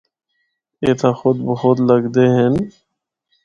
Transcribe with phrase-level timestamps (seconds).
[0.83, 2.53] اِتھا خود بخود لگدے ہن۔